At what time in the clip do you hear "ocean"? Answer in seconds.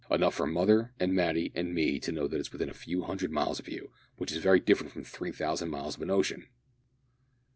6.09-6.47